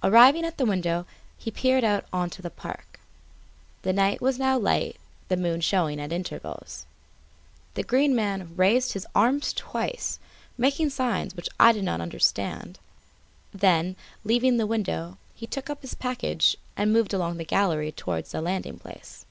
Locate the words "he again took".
15.34-15.68